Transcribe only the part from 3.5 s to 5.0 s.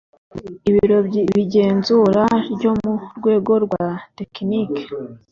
rwa tekiniki